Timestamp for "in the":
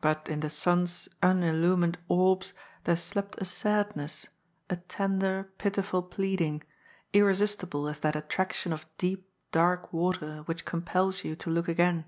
0.28-0.48